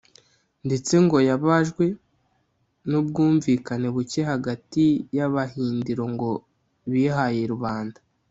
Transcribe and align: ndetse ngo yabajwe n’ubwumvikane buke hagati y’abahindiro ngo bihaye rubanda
ndetse 0.65 0.93
ngo 1.05 1.17
yabajwe 1.29 1.85
n’ubwumvikane 2.89 3.87
buke 3.95 4.21
hagati 4.31 4.83
y’abahindiro 5.17 6.03
ngo 6.13 6.29
bihaye 6.91 7.41
rubanda 7.53 7.99